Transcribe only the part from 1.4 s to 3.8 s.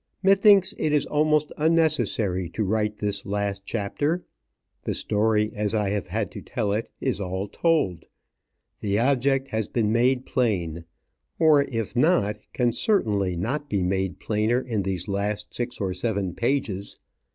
unnecessary to write this last